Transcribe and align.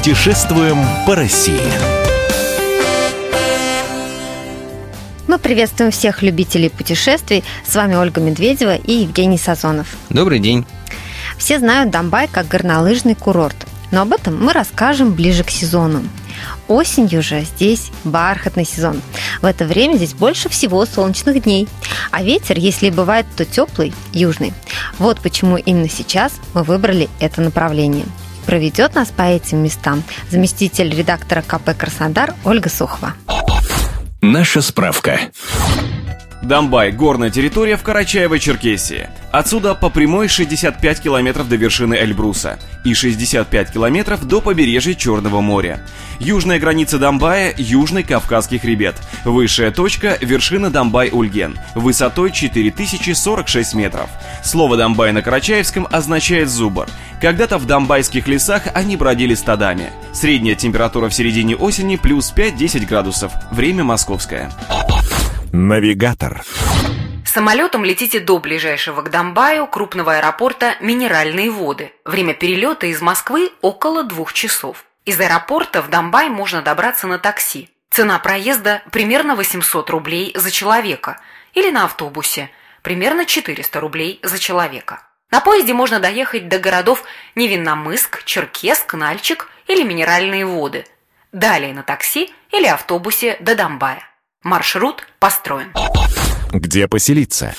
Путешествуем 0.00 0.78
по 1.06 1.14
России. 1.14 1.60
Мы 5.28 5.38
приветствуем 5.38 5.90
всех 5.90 6.22
любителей 6.22 6.70
путешествий. 6.70 7.44
С 7.68 7.74
вами 7.76 7.96
Ольга 7.96 8.22
Медведева 8.22 8.76
и 8.76 8.92
Евгений 9.02 9.36
Сазонов. 9.36 9.88
Добрый 10.08 10.38
день. 10.38 10.64
Все 11.36 11.58
знают 11.58 11.90
Донбай 11.90 12.28
как 12.28 12.48
горнолыжный 12.48 13.14
курорт, 13.14 13.54
но 13.90 14.00
об 14.00 14.14
этом 14.14 14.42
мы 14.42 14.54
расскажем 14.54 15.12
ближе 15.12 15.44
к 15.44 15.50
сезону. 15.50 16.02
Осенью 16.66 17.22
же 17.22 17.42
здесь 17.42 17.90
бархатный 18.04 18.64
сезон. 18.64 19.02
В 19.42 19.44
это 19.44 19.66
время 19.66 19.96
здесь 19.96 20.14
больше 20.14 20.48
всего 20.48 20.86
солнечных 20.86 21.42
дней. 21.42 21.68
А 22.10 22.22
ветер, 22.22 22.56
если 22.56 22.86
и 22.86 22.90
бывает, 22.90 23.26
то 23.36 23.44
теплый, 23.44 23.92
южный. 24.14 24.54
Вот 24.98 25.20
почему 25.20 25.58
именно 25.58 25.90
сейчас 25.90 26.32
мы 26.54 26.62
выбрали 26.62 27.10
это 27.20 27.42
направление. 27.42 28.06
Проведет 28.46 28.94
нас 28.94 29.08
по 29.10 29.22
этим 29.22 29.58
местам 29.58 30.02
заместитель 30.30 30.94
редактора 30.94 31.42
КП 31.42 31.76
«Краснодар» 31.76 32.34
Ольга 32.44 32.68
Сухова. 32.68 33.14
Наша 34.20 34.60
справка. 34.60 35.18
Донбай– 36.42 36.90
горная 36.92 37.30
территория 37.30 37.76
в 37.76 37.84
Карачаево-Черкесии. 37.84 39.08
Отсюда 39.30 39.74
по 39.74 39.90
прямой 39.90 40.26
65 40.26 41.00
километров 41.00 41.48
до 41.48 41.56
вершины 41.56 41.94
Эльбруса 41.94 42.58
и 42.82 42.94
65 42.94 43.72
километров 43.72 44.26
до 44.26 44.40
побережья 44.40 44.94
Черного 44.94 45.42
моря. 45.42 45.80
Южная 46.18 46.58
граница 46.58 46.98
Донбая– 46.98 47.54
Южный 47.58 48.02
Кавказский 48.02 48.58
хребет. 48.58 48.96
Высшая 49.24 49.70
точка– 49.70 50.16
вершина 50.20 50.70
Донбай-Ульген, 50.70 51.58
высотой 51.74 52.32
4046 52.32 53.74
метров. 53.74 54.08
Слово 54.42 54.78
«Донбай» 54.78 55.12
на 55.12 55.22
карачаевском 55.22 55.86
означает 55.90 56.48
«зубр». 56.48 56.88
Когда-то 57.20 57.58
в 57.58 57.66
донбайских 57.66 58.26
лесах 58.26 58.62
они 58.72 58.96
бродили 58.96 59.34
стадами. 59.34 59.90
Средняя 60.14 60.54
температура 60.54 61.10
в 61.10 61.14
середине 61.14 61.54
осени 61.54 61.96
плюс 61.96 62.32
5-10 62.34 62.86
градусов. 62.86 63.32
Время 63.50 63.84
московское. 63.84 64.50
Навигатор. 65.52 66.42
Самолетом 67.26 67.84
летите 67.84 68.20
до 68.20 68.38
ближайшего 68.38 69.02
к 69.02 69.10
Донбаю 69.10 69.66
крупного 69.66 70.14
аэропорта 70.14 70.76
«Минеральные 70.80 71.50
воды». 71.50 71.92
Время 72.04 72.34
перелета 72.34 72.86
из 72.86 73.00
Москвы 73.00 73.50
около 73.60 74.04
двух 74.04 74.32
часов. 74.32 74.84
Из 75.04 75.20
аэропорта 75.20 75.82
в 75.82 75.90
Донбай 75.90 76.28
можно 76.28 76.62
добраться 76.62 77.08
на 77.08 77.18
такси. 77.18 77.68
Цена 77.90 78.20
проезда 78.20 78.82
примерно 78.92 79.34
800 79.34 79.90
рублей 79.90 80.32
за 80.36 80.52
человека. 80.52 81.20
Или 81.54 81.70
на 81.70 81.84
автобусе 81.86 82.50
примерно 82.82 83.26
400 83.26 83.80
рублей 83.80 84.20
за 84.22 84.38
человека. 84.38 85.02
На 85.32 85.40
поезде 85.40 85.74
можно 85.74 85.98
доехать 85.98 86.48
до 86.48 86.60
городов 86.60 87.02
Невинномыск, 87.34 88.22
Черкесск, 88.24 88.94
Нальчик 88.94 89.48
или 89.66 89.82
Минеральные 89.82 90.46
воды. 90.46 90.86
Далее 91.32 91.74
на 91.74 91.82
такси 91.82 92.32
или 92.50 92.66
автобусе 92.66 93.36
до 93.40 93.56
Донбая. 93.56 94.09
Маршрут 94.42 95.06
построен. 95.18 95.70
Где 96.50 96.88
поселиться? 96.88 97.54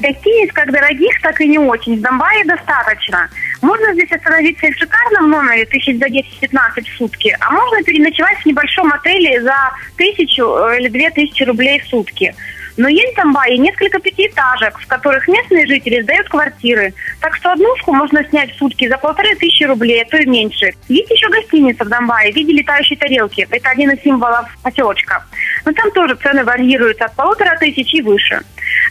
Гостиниц 0.00 0.52
как 0.52 0.72
дорогих, 0.72 1.20
так 1.22 1.40
и 1.40 1.46
не 1.46 1.56
очень. 1.56 1.98
В 1.98 2.00
Донбайе 2.00 2.44
достаточно. 2.44 3.30
Можно 3.62 3.92
здесь 3.92 4.10
остановиться 4.10 4.66
и 4.66 4.72
в 4.72 4.76
шикарном 4.76 5.30
номере 5.30 5.66
тысяч 5.66 5.98
за 5.98 6.06
10-15 6.06 6.82
в 6.82 6.96
сутки, 6.96 7.36
а 7.38 7.50
можно 7.52 7.80
переночевать 7.84 8.38
в 8.38 8.46
небольшом 8.46 8.92
отеле 8.92 9.40
за 9.42 9.54
тысячу 9.96 10.46
э, 10.46 10.80
или 10.80 10.88
две 10.88 11.10
тысячи 11.10 11.44
рублей 11.44 11.78
в 11.78 11.86
сутки. 11.86 12.34
Но 12.76 12.88
есть 12.88 13.12
в 13.12 13.16
Донбайе 13.16 13.58
несколько 13.58 13.98
пятиэтажек, 13.98 14.78
в 14.78 14.86
которых 14.86 15.26
местные 15.28 15.66
жители 15.66 16.02
сдают 16.02 16.28
квартиры. 16.28 16.94
Так 17.20 17.36
что 17.36 17.52
однушку 17.52 17.92
можно 17.92 18.24
снять 18.24 18.52
в 18.52 18.58
сутки 18.58 18.88
за 18.88 18.98
полторы 18.98 19.34
тысячи 19.36 19.64
рублей, 19.64 20.02
а 20.02 20.06
то 20.06 20.16
и 20.16 20.26
меньше. 20.26 20.72
Есть 20.88 21.10
еще 21.10 21.28
гостиница 21.28 21.84
в 21.84 21.88
Донбайе 21.88 22.32
в 22.32 22.36
виде 22.36 22.52
летающей 22.52 22.96
тарелки. 22.96 23.46
Это 23.50 23.70
один 23.70 23.90
из 23.90 24.02
символов 24.02 24.46
поселочка. 24.62 25.24
Но 25.64 25.72
там 25.72 25.90
тоже 25.92 26.14
цены 26.16 26.44
варьируются 26.44 27.06
от 27.06 27.14
полутора 27.14 27.56
тысяч 27.58 27.92
и 27.94 28.02
выше. 28.02 28.40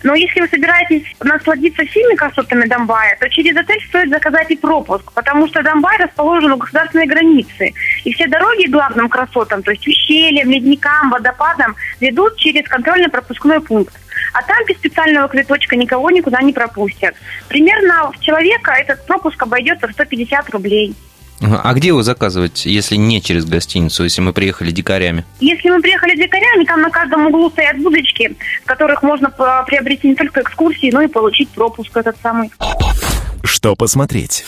Но 0.04 0.16
если 0.16 0.42
вы 0.42 0.48
собираетесь 0.48 1.04
насладиться 1.20 1.86
всеми 1.86 2.16
красотами 2.16 2.68
Донбая, 2.68 3.18
то 3.20 3.30
через 3.30 3.56
отель 3.58 3.84
стоит 3.88 4.10
заказать 4.10 4.50
и 4.52 4.56
пропуск, 4.56 5.12
потому 5.14 5.48
что 5.48 5.64
Донбай 5.64 5.98
расположен 5.98 6.52
у 6.54 6.58
государственной 6.58 7.08
границы. 7.08 7.74
И 8.04 8.14
все 8.14 8.28
дороги 8.28 8.68
к 8.68 8.72
главным 8.72 9.10
красотам, 9.10 9.64
то 9.64 9.72
есть 9.72 9.88
ущельям, 9.88 10.50
ледникам, 10.50 11.10
водопадам, 11.10 11.76
ведут 12.00 12.38
через 12.38 12.68
контрольно-пропускной 12.68 13.62
пункт. 13.62 13.94
А 14.34 14.42
там 14.44 14.58
без 14.68 14.76
специального 14.78 15.28
квиточка 15.28 15.76
никого 15.76 16.12
никуда 16.12 16.42
не 16.42 16.54
пропустят. 16.54 17.16
Примерно 17.48 18.12
в 18.12 18.20
человека 18.20 18.72
этот 18.72 19.06
пропуск 19.06 19.42
обойдется 19.42 19.88
в 19.88 19.92
150 19.92 20.50
рублей. 20.52 20.96
А 21.42 21.74
где 21.74 21.88
его 21.90 22.04
заказывать, 22.04 22.66
если 22.66 22.96
не 22.96 23.22
через 23.22 23.46
гостиницу, 23.46 24.04
если 24.04 24.22
мы 24.22 24.34
приехали 24.34 24.72
дикарями? 24.72 25.24
Если 25.40 25.70
мы 25.70 25.82
приехали 25.82 26.16
дикарями, 26.16 26.66
там 26.66 26.82
на 26.82 26.90
каждом 26.90 27.28
углу 27.28 27.50
стоят 27.50 27.78
будочки, 27.78 28.36
в 28.62 28.66
которых 28.66 29.04
можно 29.04 29.30
приобрести 29.30 30.10
не 30.10 30.16
только 30.16 30.42
экскурсии, 30.42 30.92
но 30.92 31.02
и 31.02 31.08
получить 31.08 31.50
пропуск 31.50 31.96
этот 31.96 32.18
самый. 32.22 32.52
Что 33.44 33.76
посмотреть? 33.76 34.44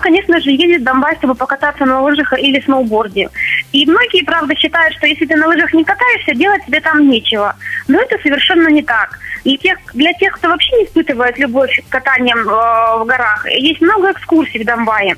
Конечно 0.00 0.40
же, 0.40 0.50
едет 0.50 0.80
в 0.80 0.84
Донбасс, 0.84 1.18
чтобы 1.18 1.34
покататься 1.34 1.84
на 1.84 2.00
лыжах 2.00 2.32
или 2.38 2.60
сноуборде. 2.60 3.28
И 3.72 3.86
многие, 3.86 4.24
правда, 4.24 4.54
считают, 4.56 4.94
что 4.96 5.06
если 5.06 5.26
ты 5.26 5.36
на 5.36 5.46
лыжах 5.46 5.72
не 5.74 5.84
катаешься, 5.84 6.34
делать 6.34 6.64
тебе 6.66 6.80
там 6.80 7.08
нечего. 7.08 7.54
Но 7.86 8.00
это 8.00 8.18
совершенно 8.22 8.68
не 8.68 8.82
так. 8.82 9.18
И 9.44 9.58
тех, 9.58 9.78
для 9.94 10.12
тех, 10.14 10.34
кто 10.34 10.48
вообще 10.48 10.76
не 10.76 10.84
испытывает 10.84 11.38
любовь 11.38 11.78
к 11.88 11.92
катаниям 11.92 12.38
э, 12.40 12.98
в 12.98 13.04
горах, 13.06 13.46
есть 13.50 13.80
много 13.80 14.12
экскурсий 14.12 14.62
в 14.62 14.66
Донбайе. 14.66 15.16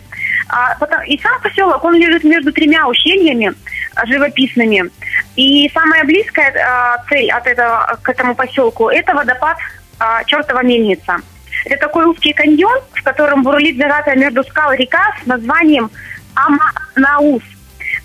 А, 0.49 0.75
потом, 0.79 1.03
и 1.03 1.19
сам 1.19 1.41
поселок, 1.41 1.83
он 1.85 1.95
лежит 1.95 2.25
между 2.25 2.53
тремя 2.53 2.87
ущельями 2.89 3.53
э, 3.53 4.07
живописными. 4.07 4.91
И 5.37 5.71
самая 5.73 6.05
близкая 6.05 6.51
э, 6.51 7.09
цель 7.09 7.31
от 7.31 7.47
этого, 7.47 7.99
к 8.03 8.09
этому 8.09 8.35
поселку– 8.35 8.89
это 8.91 9.15
водопад 9.15 9.57
э, 10.01 10.05
Чертова 10.27 10.63
мельница. 10.63 11.21
Это 11.65 11.77
такой 11.77 12.07
узкий 12.07 12.33
каньон, 12.33 12.79
в 12.93 13.03
котором 13.03 13.43
бурлит 13.43 13.77
зажатая 13.77 14.17
между 14.17 14.43
скал 14.45 14.73
река 14.73 15.15
с 15.23 15.27
названием 15.27 15.91
Аманаус. 16.35 17.43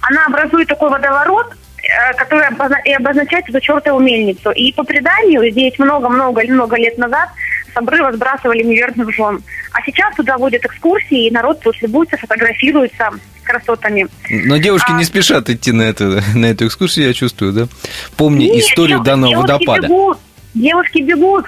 Она 0.02 0.26
образует 0.26 0.68
такой 0.68 0.90
водоворот, 0.90 1.56
Э, 1.88 2.14
которая 2.16 2.52
и 2.84 2.92
обозначает 2.92 3.48
эту 3.48 3.62
чертову 3.62 4.00
мельницу. 4.00 4.52
И 4.52 4.74
по 4.74 4.84
преданию, 4.84 5.50
здесь 5.50 5.80
много-много-много 5.80 6.76
лет 6.76 6.98
назад 6.98 7.30
с 7.74 7.78
обрыва 7.78 8.12
сбрасывали 8.12 8.62
неверных 8.64 9.14
жен. 9.16 9.42
А 9.72 9.82
сейчас 9.86 10.14
туда 10.16 10.38
водят 10.38 10.66
экскурсии, 10.66 11.28
и 11.28 11.32
народ 11.32 11.62
тут 11.62 11.82
любуется, 11.82 12.18
фотографируется 12.18 13.12
красотами. 13.44 14.08
Но 14.30 14.58
девушки 14.58 14.92
а... 14.92 14.98
не 14.98 15.06
спешат 15.06 15.50
идти 15.50 15.72
на, 15.72 15.84
это, 15.84 16.22
на 16.36 16.48
эту 16.48 16.68
экскурсию, 16.68 17.08
я 17.08 17.14
чувствую, 17.14 17.54
да? 17.54 17.68
Помни 18.18 18.46
Нет, 18.46 18.66
историю 18.66 19.00
данного 19.02 19.34
девушки 19.34 19.52
водопада. 19.52 19.88
Бегут, 19.88 20.18
девушки 20.56 20.98
бегут. 21.00 21.46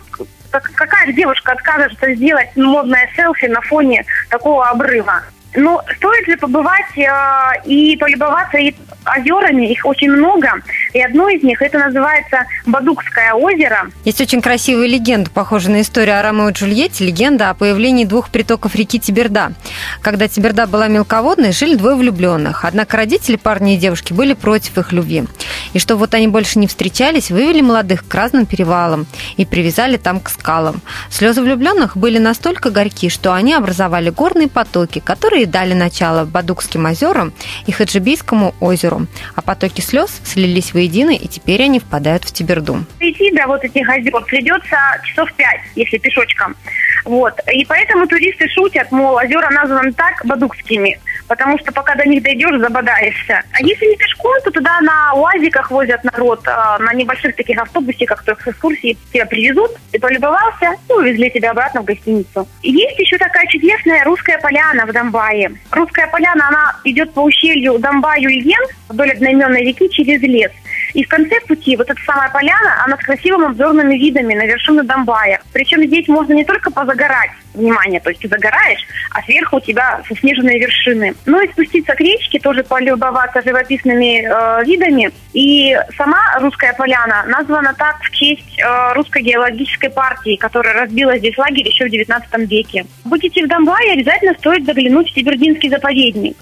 Какая 0.52 1.12
девушка 1.14 1.54
откажется 1.54 2.14
сделать 2.14 2.56
модное 2.56 3.10
селфи 3.16 3.46
на 3.46 3.62
фоне 3.62 4.06
такого 4.30 4.68
обрыва? 4.68 5.24
Ну, 5.56 5.80
стоит 5.98 6.28
ли 6.28 6.36
побывать 6.36 6.96
э, 6.96 7.62
и 7.66 7.98
полюбоваться 7.98 8.58
и 8.58 8.74
озерами, 9.06 9.72
их 9.72 9.84
очень 9.84 10.12
много. 10.12 10.54
И 10.94 11.02
одно 11.02 11.30
из 11.30 11.44
них, 11.44 11.62
это 11.62 11.78
называется 11.78 12.46
Бадукское 12.66 13.34
озеро. 13.34 13.90
Есть 14.06 14.22
очень 14.22 14.42
красивая 14.42 14.88
легенда, 14.88 15.30
похожая 15.30 15.74
на 15.74 15.82
историю 15.82 16.20
о 16.20 16.22
Ромео 16.22 16.50
и 16.50 16.54
Джульетте, 16.54 17.06
легенда 17.06 17.50
о 17.50 17.54
появлении 17.54 18.06
двух 18.06 18.30
притоков 18.30 18.76
реки 18.76 19.00
Тиберда. 19.00 19.54
Когда 20.02 20.28
Тиберда 20.28 20.68
была 20.68 20.88
мелководной, 20.88 21.52
жили 21.52 21.76
двое 21.76 21.96
влюбленных. 21.96 22.66
Однако 22.66 22.98
родители 22.98 23.36
парня 23.36 23.76
и 23.76 23.78
девушки 23.78 24.14
были 24.14 24.34
против 24.34 24.78
их 24.78 24.92
любви. 24.92 25.26
И 25.74 25.80
что 25.80 25.96
вот 25.96 26.14
они 26.14 26.28
больше 26.28 26.60
не 26.60 26.68
встречались, 26.68 27.30
вывели 27.30 27.62
молодых 27.62 28.08
к 28.08 28.14
разным 28.14 28.46
перевалам 28.46 29.06
и 29.38 29.46
привязали 29.46 29.98
там 29.98 30.20
к 30.20 30.30
скалам. 30.30 30.82
Слезы 31.10 31.42
влюбленных 31.42 31.98
были 31.98 32.18
настолько 32.18 32.72
горьки, 32.72 33.10
что 33.10 33.34
они 33.34 33.54
образовали 33.54 34.10
горные 34.10 34.48
потоки, 34.48 35.00
которые 35.00 35.46
дали 35.46 35.74
начало 35.74 36.26
Бадукским 36.26 36.86
озерам 36.86 37.34
и 37.68 37.72
Хаджибийскому 37.72 38.56
озеру. 38.60 39.08
А 39.36 39.42
потоки 39.42 39.82
слез 39.82 40.10
слились 40.24 40.74
воедино, 40.80 41.12
и 41.12 41.28
теперь 41.28 41.64
они 41.64 41.80
впадают 41.80 42.24
в 42.24 42.32
Тиберду. 42.32 42.86
Идти 43.02 43.32
до 43.32 43.48
вот 43.48 43.64
этих 43.64 43.88
озер 43.90 44.24
придется 44.26 44.78
часов 45.04 45.32
пять, 45.34 45.62
если 45.76 45.98
пешочком. 45.98 46.56
Вот. 47.04 47.34
И 47.52 47.66
поэтому 47.66 48.08
туристы 48.08 48.48
шутят, 48.50 48.92
мол, 48.92 49.16
озера 49.16 49.50
названы 49.50 49.92
так 49.92 50.26
бадукскими, 50.26 51.00
потому 51.28 51.58
что 51.60 51.72
пока 51.74 51.96
до 51.96 52.08
них 52.08 52.24
дойдешь, 52.24 52.60
забодаешься. 52.60 53.42
А 53.52 53.62
если 53.62 53.86
не 53.88 53.98
пешком, 53.98 54.34
то 54.44 54.52
туда 54.52 54.80
на 54.82 55.14
УАЗиках 55.16 55.70
возят 55.72 56.04
народ, 56.04 56.48
а, 56.48 56.78
на 56.80 56.94
небольших 56.94 57.36
таких 57.36 57.58
автобусиках, 57.58 58.24
то 58.24 58.36
с 58.36 58.48
экскурсии 58.48 58.98
тебя 59.12 59.26
привезут, 59.26 59.72
ты 59.92 60.00
полюбовался 60.00 60.76
и 60.90 60.94
увезли 60.94 61.30
тебя 61.30 61.52
обратно 61.52 61.82
в 61.82 61.86
гостиницу. 61.86 62.48
И 62.62 62.72
есть 62.72 63.00
еще 63.00 63.18
такая 63.18 63.48
чудесная 63.48 64.04
русская 64.06 64.38
поляна 64.38 64.86
в 64.86 64.94
Донбайе. 64.94 65.52
Русская 65.72 66.08
поляна, 66.08 66.48
она 66.48 66.76
идет 66.86 67.14
по 67.14 67.22
ущелью 67.22 67.80
Донбаю-Ильен 67.80 68.66
вдоль 68.90 69.12
одноименной 69.12 69.64
реки 69.66 69.90
через 69.90 70.22
лес. 70.22 70.52
И 70.94 71.04
в 71.04 71.08
конце 71.08 71.40
пути 71.42 71.76
вот 71.76 71.90
эта 71.90 72.02
самая 72.06 72.30
поляна, 72.30 72.84
она 72.86 72.98
с 72.98 73.06
красивыми 73.06 73.48
обзорными 73.48 73.96
видами 73.96 74.34
на 74.34 74.46
вершину 74.46 74.84
Домбая. 74.84 75.42
Причем 75.54 75.84
здесь 75.86 76.08
можно 76.08 76.34
не 76.34 76.46
только 76.46 76.72
позагорать, 76.72 77.32
внимание, 77.54 78.00
то 78.00 78.10
есть 78.10 78.22
ты 78.22 78.28
загораешь, 78.28 78.82
а 79.12 79.22
сверху 79.24 79.58
у 79.58 79.60
тебя 79.60 80.02
заснеженные 80.10 80.60
вершины. 80.60 81.16
Ну 81.26 81.42
и 81.42 81.52
спуститься 81.52 81.94
к 81.96 82.00
речке, 82.00 82.40
тоже 82.40 82.64
полюбоваться 82.64 83.42
живописными 83.42 84.24
э, 84.24 84.66
видами. 84.66 85.12
И 85.34 85.78
сама 85.98 86.20
Русская 86.40 86.74
поляна 86.74 87.26
названа 87.28 87.74
так 87.78 88.02
в 88.02 88.12
честь 88.12 88.60
э, 88.60 88.94
Русской 88.94 89.22
геологической 89.22 89.90
партии, 89.90 90.36
которая 90.36 90.74
разбила 90.74 91.18
здесь 91.18 91.38
лагерь 91.38 91.68
еще 91.68 91.86
в 91.86 91.90
19 91.90 92.50
веке. 92.50 92.86
Будете 93.06 93.44
в 93.44 93.48
Домбае, 93.48 93.94
обязательно 93.94 94.34
стоит 94.36 94.66
заглянуть 94.66 95.10
в 95.10 95.16
Сибирдинский 95.16 95.70
заповедник. 95.70 96.38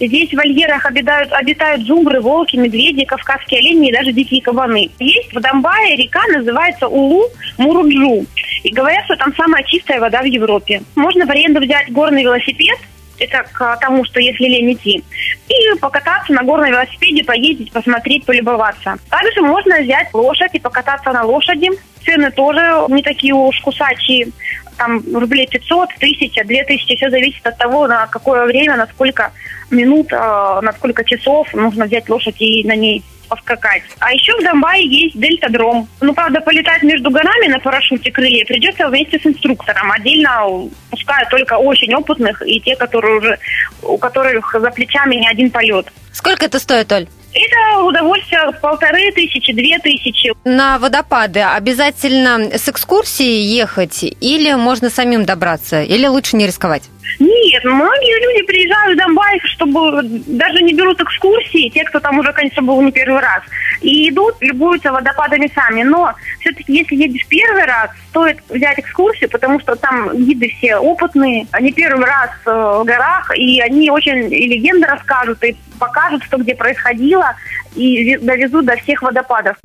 Здесь 0.00 0.30
в 0.30 0.36
вольерах 0.36 0.84
обитают, 0.84 1.32
обитают 1.32 1.82
зубры, 1.82 2.20
волки, 2.20 2.56
медведи, 2.56 3.04
кавказские 3.04 3.60
олени 3.60 3.88
и 3.88 3.92
даже 3.92 4.12
дикие 4.12 4.42
кабаны. 4.42 4.90
Есть 4.98 5.34
в 5.34 5.40
Донбае 5.40 5.96
река, 5.96 6.20
называется 6.32 6.88
Улу 6.88 7.24
Муруджу. 7.58 8.26
И 8.62 8.70
говорят, 8.72 9.04
что 9.04 9.16
там 9.16 9.34
самая 9.34 9.62
чистая 9.64 10.00
вода 10.00 10.22
в 10.22 10.26
Европе. 10.26 10.82
Можно 10.94 11.26
в 11.26 11.30
аренду 11.30 11.60
взять 11.60 11.90
горный 11.92 12.22
велосипед, 12.22 12.78
это 13.18 13.44
к 13.52 13.78
тому, 13.80 14.04
что 14.04 14.20
если 14.20 14.44
лень 14.44 14.74
идти, 14.74 15.02
и 15.48 15.78
покататься 15.78 16.32
на 16.32 16.42
горном 16.42 16.70
велосипеде, 16.70 17.24
поездить, 17.24 17.72
посмотреть, 17.72 18.24
полюбоваться. 18.24 18.98
Также 19.08 19.40
можно 19.42 19.80
взять 19.80 20.12
лошадь 20.12 20.54
и 20.54 20.60
покататься 20.60 21.12
на 21.12 21.24
лошади. 21.24 21.70
Цены 22.04 22.30
тоже 22.30 22.84
не 22.88 23.02
такие 23.02 23.34
уж 23.34 23.58
кусачие 23.60 24.28
там 24.76 25.02
рублей 25.14 25.46
500, 25.46 25.90
1000, 25.96 26.44
2000, 26.44 26.96
все 26.96 27.10
зависит 27.10 27.46
от 27.46 27.58
того, 27.58 27.86
на 27.86 28.06
какое 28.06 28.44
время, 28.44 28.76
на 28.76 28.86
сколько 28.86 29.32
минут, 29.70 30.12
э, 30.12 30.16
на 30.16 30.72
сколько 30.72 31.04
часов 31.04 31.52
нужно 31.54 31.86
взять 31.86 32.08
лошадь 32.08 32.40
и 32.40 32.64
на 32.66 32.76
ней 32.76 33.02
поскакать. 33.28 33.82
А 33.98 34.12
еще 34.12 34.36
в 34.38 34.42
Донбайе 34.42 34.86
есть 34.86 35.18
дельтадром. 35.18 35.88
Ну, 36.00 36.14
правда, 36.14 36.40
полетать 36.40 36.82
между 36.82 37.10
горами 37.10 37.48
на 37.48 37.58
парашюте 37.58 38.10
крылья 38.10 38.44
придется 38.44 38.88
вместе 38.88 39.18
с 39.18 39.26
инструктором. 39.26 39.90
Отдельно 39.90 40.68
пускают 40.90 41.28
только 41.30 41.54
очень 41.54 41.94
опытных 41.94 42.40
и 42.46 42.60
те, 42.60 42.76
которые 42.76 43.18
уже, 43.18 43.38
у 43.82 43.98
которых 43.98 44.54
за 44.58 44.70
плечами 44.70 45.16
не 45.16 45.28
один 45.28 45.50
полет. 45.50 45.92
Сколько 46.12 46.46
это 46.46 46.58
стоит, 46.58 46.90
Оль? 46.92 47.08
Это 47.36 47.82
удовольствие 47.82 48.40
полторы 48.62 49.12
тысячи, 49.12 49.52
две 49.52 49.78
тысячи. 49.78 50.32
На 50.44 50.78
водопады 50.78 51.40
обязательно 51.40 52.56
с 52.56 52.66
экскурсией 52.68 53.44
ехать 53.44 54.02
или 54.02 54.54
можно 54.54 54.88
самим 54.88 55.26
добраться? 55.26 55.82
Или 55.82 56.06
лучше 56.06 56.36
не 56.36 56.46
рисковать? 56.46 56.84
Нет, 57.18 57.64
многие 57.64 58.20
люди 58.26 58.46
приезжают 58.46 58.94
в 58.94 58.98
Донбасс, 58.98 59.40
чтобы 59.54 60.02
даже 60.26 60.62
не 60.62 60.74
берут 60.74 61.00
экскурсии, 61.00 61.70
те, 61.70 61.84
кто 61.84 62.00
там 62.00 62.18
уже, 62.18 62.32
конечно, 62.32 62.62
был 62.62 62.82
не 62.82 62.90
первый 62.90 63.20
раз, 63.20 63.42
и 63.80 64.10
идут, 64.10 64.34
любуются 64.40 64.90
водопадами 64.90 65.50
сами. 65.54 65.82
Но 65.82 66.12
все-таки, 66.40 66.74
если 66.74 66.96
едешь 66.96 67.26
первый 67.28 67.64
раз, 67.64 67.90
стоит 68.10 68.38
взять 68.48 68.78
экскурсию, 68.80 69.30
потому 69.30 69.60
что 69.60 69.76
там 69.76 70.16
гиды 70.16 70.52
все 70.58 70.76
опытные, 70.76 71.46
они 71.52 71.72
первый 71.72 72.06
раз 72.06 72.30
э, 72.44 72.50
в 72.50 72.84
горах, 72.84 73.30
и 73.36 73.60
они 73.60 73.90
очень 73.90 74.32
и 74.32 74.48
легенды 74.48 74.86
расскажут, 74.86 75.42
и 75.44 75.56
покажут, 75.76 76.22
что 76.24 76.38
где 76.38 76.54
происходило, 76.54 77.34
и 77.74 78.16
довезут 78.18 78.66
до 78.66 78.76
всех 78.76 79.02
водопадов. 79.02 79.56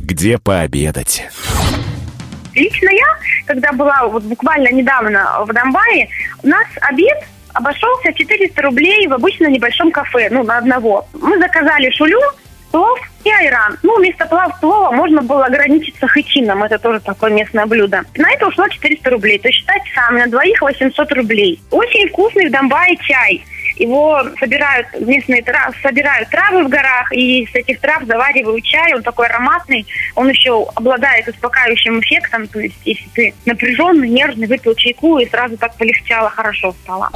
Где 0.00 0.38
пообедать? 0.38 1.24
Лично 2.54 2.90
я, 2.90 3.06
когда 3.46 3.72
была 3.72 4.06
вот 4.08 4.22
буквально 4.24 4.68
недавно 4.72 5.44
в 5.44 5.52
Донбайе, 5.52 6.08
у 6.42 6.48
нас 6.48 6.66
обед 6.82 7.24
обошелся 7.54 8.12
400 8.12 8.62
рублей 8.62 9.06
в 9.06 9.14
обычно 9.14 9.46
небольшом 9.46 9.90
кафе, 9.90 10.28
ну, 10.30 10.42
на 10.42 10.58
одного. 10.58 11.06
Мы 11.14 11.38
заказали 11.38 11.90
шулю, 11.90 12.20
плов 12.70 12.98
и 13.24 13.30
айран. 13.30 13.78
Ну, 13.82 13.98
вместо 13.98 14.26
плав, 14.26 14.58
плова 14.60 14.90
можно 14.90 15.22
было 15.22 15.44
ограничиться 15.44 16.08
хычином, 16.08 16.64
это 16.64 16.78
тоже 16.78 17.00
такое 17.00 17.30
местное 17.30 17.66
блюдо. 17.66 18.02
На 18.16 18.32
это 18.32 18.48
ушло 18.48 18.68
400 18.68 19.10
рублей, 19.10 19.38
то 19.38 19.50
считайте 19.50 19.84
сами, 19.94 20.20
на 20.20 20.26
двоих 20.26 20.60
800 20.60 21.12
рублей. 21.12 21.60
Очень 21.70 22.08
вкусный 22.08 22.48
в 22.48 22.52
Донбайе 22.52 22.96
чай. 22.96 23.44
Его 23.76 24.22
собирают 24.38 24.88
местные 25.00 25.42
травы, 25.42 25.74
собирают 25.82 26.28
травы 26.30 26.64
в 26.64 26.68
горах, 26.68 27.12
и 27.12 27.46
с 27.46 27.54
этих 27.54 27.80
трав 27.80 28.04
заваривают 28.04 28.64
чай, 28.64 28.94
он 28.94 29.02
такой 29.02 29.26
ароматный, 29.26 29.86
он 30.14 30.28
еще 30.28 30.66
обладает 30.74 31.28
успокаивающим 31.28 32.00
эффектом, 32.00 32.46
то 32.48 32.60
есть 32.60 32.78
если 32.84 33.08
ты 33.14 33.34
напряженный, 33.46 34.08
нервный, 34.08 34.46
выпил 34.46 34.74
чайку, 34.74 35.18
и 35.18 35.28
сразу 35.28 35.56
так 35.56 35.76
полегчало, 35.76 36.30
хорошо 36.30 36.74
стало. 36.82 37.10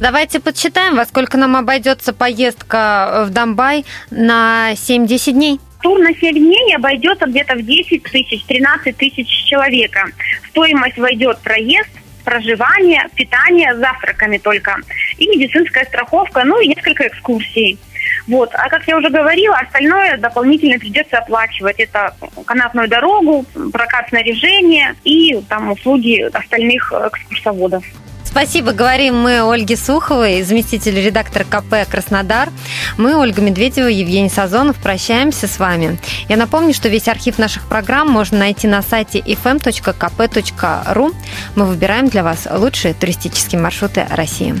Давайте 0.00 0.40
подсчитаем, 0.40 0.96
во 0.96 1.04
сколько 1.04 1.38
нам 1.38 1.56
обойдется 1.56 2.12
поездка 2.12 3.24
в 3.26 3.30
Донбай 3.30 3.84
на 4.10 4.72
7-10 4.72 5.32
дней. 5.32 5.60
Тур 5.82 5.98
на 6.00 6.14
7 6.14 6.34
дней 6.34 6.74
обойдется 6.74 7.26
где-то 7.26 7.54
в 7.54 7.62
10 7.62 8.02
тысяч, 8.04 8.44
13 8.44 8.96
тысяч 8.96 9.28
человека. 9.44 10.06
В 10.42 10.48
стоимость 10.48 10.98
войдет 10.98 11.38
проезд, 11.40 11.90
проживание, 12.24 13.06
питание 13.14 13.74
завтраками 13.76 14.38
только, 14.38 14.76
и 15.18 15.26
медицинская 15.28 15.84
страховка, 15.84 16.44
ну 16.44 16.60
и 16.60 16.68
несколько 16.68 17.06
экскурсий. 17.06 17.78
Вот. 18.26 18.50
А 18.54 18.68
как 18.68 18.86
я 18.88 18.96
уже 18.96 19.10
говорила, 19.10 19.56
остальное 19.56 20.16
дополнительно 20.16 20.78
придется 20.78 21.18
оплачивать. 21.18 21.78
Это 21.78 22.14
канатную 22.46 22.88
дорогу, 22.88 23.44
прокат 23.72 24.08
снаряжения 24.08 24.94
и 25.04 25.40
там 25.48 25.70
услуги 25.70 26.22
остальных 26.32 26.92
экскурсоводов. 26.92 27.84
Спасибо. 28.34 28.72
Говорим 28.72 29.16
мы 29.16 29.48
Ольге 29.48 29.76
Суховой, 29.76 30.42
заместитель 30.42 31.00
редактора 31.00 31.44
КП 31.44 31.88
«Краснодар». 31.88 32.48
Мы, 32.98 33.16
Ольга 33.16 33.40
Медведева, 33.40 33.86
Евгений 33.86 34.28
Сазонов, 34.28 34.76
прощаемся 34.78 35.46
с 35.46 35.60
вами. 35.60 36.00
Я 36.28 36.36
напомню, 36.36 36.74
что 36.74 36.88
весь 36.88 37.06
архив 37.06 37.38
наших 37.38 37.68
программ 37.68 38.08
можно 38.08 38.40
найти 38.40 38.66
на 38.66 38.82
сайте 38.82 39.20
fm.kp.ru. 39.20 41.14
Мы 41.54 41.64
выбираем 41.64 42.08
для 42.08 42.24
вас 42.24 42.48
лучшие 42.50 42.92
туристические 42.94 43.60
маршруты 43.60 44.04
России. 44.10 44.60